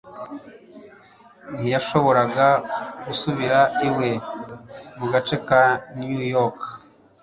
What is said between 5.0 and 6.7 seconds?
gace ka new york